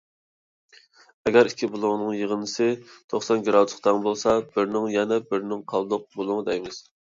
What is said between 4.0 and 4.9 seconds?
بولسا، بىرىنى